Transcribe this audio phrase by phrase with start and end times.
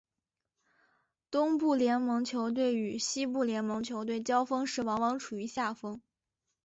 [1.29, 6.01] 东部联盟球队与西部联盟球队交锋时往往处于下风。